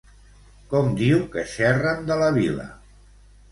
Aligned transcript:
Com 0.71 0.89
diu 1.01 1.19
que 1.35 1.45
xerren 1.53 2.11
de 2.11 2.19
la 2.25 2.33
vila? 2.41 2.69